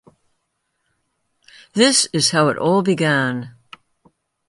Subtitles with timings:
[1.73, 3.53] This is how it all began.